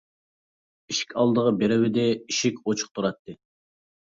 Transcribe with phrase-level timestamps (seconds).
[0.93, 3.39] ئىشىك ئالدىغا بېرىۋىدى، ئىشىك ئۇچۇق تۇراتتى.